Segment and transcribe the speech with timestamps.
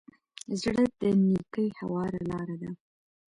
[0.61, 2.71] زړه د نېکۍ هواره لاره ده.